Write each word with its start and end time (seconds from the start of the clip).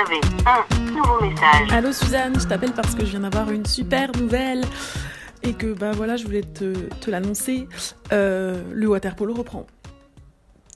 avez 0.00 0.20
un 0.46 0.92
nouveau 0.92 1.20
message. 1.20 1.72
Allô 1.72 1.92
Suzanne, 1.92 2.38
je 2.40 2.46
t'appelle 2.46 2.72
parce 2.72 2.94
que 2.94 3.04
je 3.04 3.10
viens 3.10 3.20
d'avoir 3.20 3.50
une 3.50 3.66
super 3.66 4.10
nouvelle 4.16 4.64
et 5.42 5.52
que 5.52 5.74
bah 5.74 5.92
voilà, 5.92 6.16
je 6.16 6.24
voulais 6.24 6.42
te, 6.42 6.72
te 7.00 7.10
l'annoncer. 7.10 7.68
Euh, 8.12 8.62
le 8.72 8.88
waterpolo 8.88 9.34
reprend. 9.34 9.66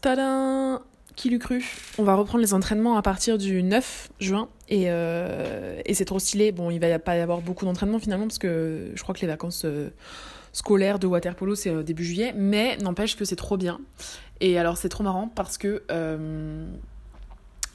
Tadam 0.02 0.80
Qui 1.16 1.30
l'eût 1.30 1.38
cru? 1.38 1.64
On 1.96 2.04
va 2.04 2.16
reprendre 2.16 2.40
les 2.40 2.52
entraînements 2.52 2.96
à 2.98 3.02
partir 3.02 3.38
du 3.38 3.62
9 3.62 4.10
juin 4.20 4.48
et, 4.68 4.86
euh, 4.88 5.80
et 5.86 5.94
c'est 5.94 6.04
trop 6.04 6.18
stylé. 6.18 6.52
Bon, 6.52 6.70
il 6.70 6.78
va 6.78 6.98
pas 6.98 7.16
y 7.16 7.20
avoir 7.20 7.40
beaucoup 7.40 7.64
d'entraînements 7.64 8.00
finalement 8.00 8.26
parce 8.26 8.38
que 8.38 8.90
je 8.94 9.02
crois 9.02 9.14
que 9.14 9.20
les 9.20 9.28
vacances 9.28 9.64
euh, 9.64 9.88
scolaires 10.52 10.98
de 10.98 11.06
waterpolo 11.06 11.54
c'est 11.54 11.70
euh, 11.70 11.82
début 11.82 12.04
juillet, 12.04 12.34
mais 12.36 12.76
n'empêche 12.76 13.16
que 13.16 13.24
c'est 13.24 13.36
trop 13.36 13.56
bien. 13.56 13.80
Et 14.42 14.58
alors 14.58 14.76
c'est 14.76 14.90
trop 14.90 15.04
marrant 15.04 15.28
parce 15.28 15.56
que 15.56 15.82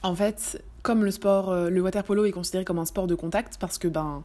en 0.02 0.16
fait, 0.16 0.64
comme 0.82 1.04
le 1.04 1.12
sport, 1.12 1.52
euh, 1.52 1.70
le 1.70 1.82
waterpolo 1.82 2.26
est 2.26 2.32
considéré 2.32 2.66
comme 2.66 2.80
un 2.80 2.86
sport 2.86 3.08
de 3.08 3.16
contact 3.16 3.58
parce 3.60 3.78
que 3.78 3.88
ben 3.88 4.24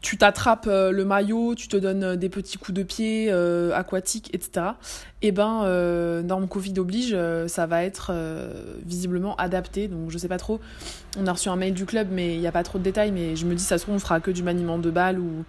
tu 0.00 0.16
t'attrapes 0.16 0.68
euh, 0.68 0.92
le 0.92 1.04
maillot, 1.04 1.54
tu 1.54 1.66
te 1.66 1.76
donnes 1.76 2.04
euh, 2.04 2.16
des 2.16 2.28
petits 2.28 2.56
coups 2.56 2.76
de 2.76 2.82
pied 2.82 3.30
aquatiques, 3.74 4.32
etc. 4.34 4.66
Et 5.22 5.32
ben, 5.32 5.62
euh, 5.64 6.22
norme 6.22 6.46
Covid 6.46 6.74
oblige, 6.78 7.16
ça 7.46 7.66
va 7.66 7.84
être 7.84 8.12
visiblement 8.84 9.36
adapté. 9.36 9.88
Donc 9.88 10.10
je 10.10 10.18
sais 10.18 10.28
pas 10.28 10.38
trop. 10.38 10.60
On 11.18 11.26
a 11.26 11.32
reçu 11.32 11.48
un 11.48 11.56
mail 11.56 11.74
du 11.74 11.86
club, 11.86 12.08
mais 12.10 12.34
il 12.34 12.40
n'y 12.40 12.46
a 12.46 12.52
pas 12.52 12.62
trop 12.62 12.78
de 12.78 12.84
détails. 12.84 13.12
Mais 13.12 13.36
je 13.36 13.46
me 13.46 13.54
dis, 13.54 13.62
ça 13.62 13.78
se 13.78 13.84
trouve, 13.84 13.96
on 13.96 13.98
fera 13.98 14.20
que 14.20 14.30
du 14.30 14.42
maniement 14.42 14.78
de 14.78 14.90
balles 14.90 15.18
ou, 15.18 15.44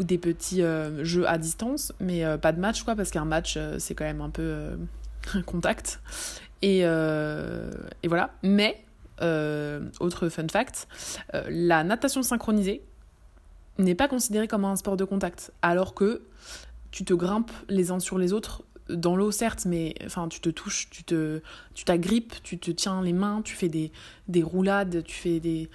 des 0.00 0.18
petits 0.18 0.62
jeux 1.02 1.28
à 1.28 1.38
distance, 1.38 1.92
mais 2.00 2.24
pas 2.38 2.50
de 2.50 2.60
match, 2.60 2.82
quoi, 2.82 2.96
parce 2.96 3.10
qu'un 3.10 3.24
match, 3.24 3.56
c'est 3.78 3.94
quand 3.94 4.04
même 4.04 4.20
un 4.20 4.30
peu 4.30 4.70
un 5.34 5.42
contact. 5.42 6.00
Et, 6.62 6.80
voilà. 6.82 8.30
Mais, 8.42 8.82
autre 9.20 10.28
fun 10.28 10.48
fact, 10.48 10.88
euh, 11.34 11.44
la 11.48 11.84
natation 11.84 12.22
synchronisée, 12.22 12.82
n'est 13.78 13.94
pas 13.94 14.08
considéré 14.08 14.46
comme 14.46 14.64
un 14.64 14.76
sport 14.76 14.96
de 14.96 15.04
contact, 15.04 15.52
alors 15.62 15.94
que 15.94 16.22
tu 16.90 17.04
te 17.04 17.12
grimpes 17.12 17.50
les 17.68 17.90
uns 17.90 17.98
sur 17.98 18.18
les 18.18 18.32
autres 18.32 18.62
dans 18.88 19.16
l'eau 19.16 19.30
certes, 19.30 19.64
mais 19.66 19.94
enfin 20.04 20.28
tu 20.28 20.40
te 20.40 20.48
touches, 20.48 20.88
tu 20.90 21.02
te, 21.04 21.40
tu 21.74 21.84
t'agrippes, 21.84 22.42
tu 22.42 22.58
te 22.58 22.70
tiens 22.70 23.02
les 23.02 23.12
mains, 23.12 23.40
tu 23.42 23.56
fais 23.56 23.68
des, 23.68 23.90
des 24.28 24.42
roulades, 24.42 25.02
tu 25.02 25.16
fais 25.16 25.40
des, 25.40 25.70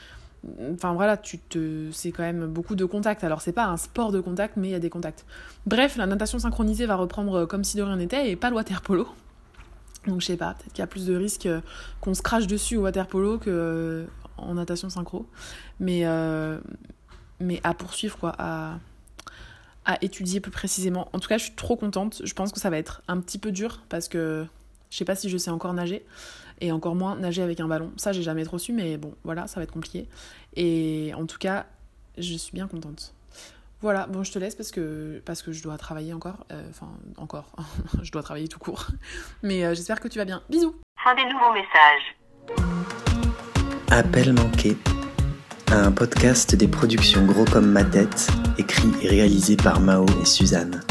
enfin 0.73 0.93
voilà, 0.93 1.17
tu 1.17 1.39
te, 1.39 1.89
c'est 1.91 2.11
quand 2.11 2.23
même 2.23 2.45
beaucoup 2.45 2.75
de 2.75 2.85
contacts. 2.85 3.23
Alors 3.23 3.41
c'est 3.41 3.51
pas 3.51 3.65
un 3.65 3.77
sport 3.77 4.11
de 4.11 4.19
contact, 4.19 4.57
mais 4.57 4.69
il 4.69 4.71
y 4.71 4.75
a 4.75 4.79
des 4.79 4.89
contacts. 4.89 5.25
Bref, 5.65 5.97
la 5.97 6.05
natation 6.05 6.39
synchronisée 6.39 6.85
va 6.85 6.95
reprendre 6.95 7.45
comme 7.45 7.63
si 7.63 7.77
de 7.77 7.81
rien 7.81 7.97
n'était 7.97 8.29
et 8.29 8.35
pas 8.35 8.49
le 8.49 8.55
water 8.55 8.81
polo. 8.81 9.07
Donc 10.07 10.21
je 10.21 10.27
sais 10.27 10.37
pas, 10.37 10.53
peut-être 10.53 10.73
qu'il 10.73 10.79
y 10.79 10.83
a 10.83 10.87
plus 10.87 11.05
de 11.05 11.15
risques 11.15 11.45
euh, 11.45 11.61
qu'on 12.01 12.13
se 12.13 12.21
crache 12.21 12.47
dessus 12.47 12.77
au 12.77 12.83
water 12.83 13.07
polo 13.07 13.37
que 13.37 13.49
euh, 13.49 14.05
en 14.37 14.53
natation 14.55 14.89
synchro, 14.89 15.27
mais 15.79 16.05
euh, 16.05 16.57
mais 17.39 17.59
à 17.63 17.73
poursuivre 17.73 18.17
quoi, 18.17 18.33
à, 18.37 18.79
à 19.85 19.97
étudier 20.03 20.39
plus 20.39 20.51
précisément. 20.51 21.09
En 21.13 21.19
tout 21.19 21.27
cas, 21.27 21.37
je 21.37 21.45
suis 21.45 21.55
trop 21.55 21.75
contente. 21.75 22.21
Je 22.23 22.33
pense 22.33 22.51
que 22.51 22.59
ça 22.59 22.69
va 22.69 22.77
être 22.77 23.01
un 23.07 23.19
petit 23.19 23.37
peu 23.37 23.51
dur 23.51 23.81
parce 23.89 24.07
que 24.07 24.45
je 24.89 24.97
sais 24.97 25.05
pas 25.05 25.15
si 25.15 25.29
je 25.29 25.37
sais 25.37 25.51
encore 25.51 25.73
nager 25.73 26.05
et 26.61 26.71
encore 26.71 26.95
moins 26.95 27.15
nager 27.15 27.41
avec 27.41 27.59
un 27.59 27.67
ballon. 27.67 27.91
Ça, 27.97 28.11
j'ai 28.11 28.23
jamais 28.23 28.43
trop 28.45 28.57
su, 28.57 28.73
mais 28.73 28.97
bon, 28.97 29.13
voilà, 29.23 29.47
ça 29.47 29.59
va 29.59 29.63
être 29.63 29.71
compliqué. 29.71 30.07
Et 30.55 31.11
en 31.15 31.25
tout 31.25 31.37
cas, 31.37 31.65
je 32.17 32.35
suis 32.35 32.53
bien 32.53 32.67
contente. 32.67 33.13
Voilà, 33.81 34.07
bon, 34.07 34.23
je 34.23 34.31
te 34.31 34.39
laisse 34.39 34.55
parce 34.55 34.71
que, 34.71 35.21
parce 35.25 35.41
que 35.41 35.51
je 35.53 35.63
dois 35.63 35.77
travailler 35.77 36.13
encore. 36.13 36.45
Euh, 36.51 36.61
Enfin, 36.69 36.89
encore. 37.17 37.51
je 38.03 38.11
dois 38.11 38.21
travailler 38.21 38.47
tout 38.47 38.59
court. 38.59 38.87
Mais 39.41 39.63
euh, 39.63 39.73
j'espère 39.73 39.99
que 39.99 40.07
tu 40.07 40.17
vas 40.17 40.25
bien. 40.25 40.41
Bisous 40.49 40.75
Fin 41.03 41.15
des 41.15 41.23
nouveaux 41.25 41.53
messages. 41.53 42.15
Appel 43.91 44.33
manqué, 44.33 44.77
un 45.71 45.91
podcast 45.91 46.55
des 46.55 46.67
productions 46.67 47.25
Gros 47.25 47.45
comme 47.45 47.71
ma 47.71 47.83
tête, 47.83 48.27
écrit 48.57 48.91
et 49.01 49.07
réalisé 49.07 49.55
par 49.55 49.79
Mao 49.79 50.05
et 50.21 50.25
Suzanne. 50.25 50.81